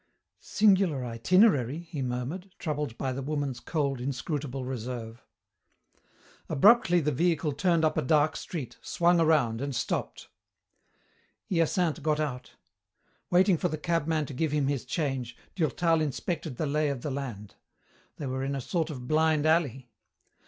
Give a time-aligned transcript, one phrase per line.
[0.39, 5.23] "Singular itinerary," he murmured, troubled by the woman's cold, inscrutable reserve.
[6.49, 10.27] Abruptly the vehicle turned up a dark street, swung around, and stopped.
[11.51, 12.53] Hyacinthe got out.
[13.29, 17.11] Waiting for the cabman to give him his change, Durtal inspected the lay of the
[17.11, 17.53] land.
[18.17, 19.91] They were in a sort of blind alley.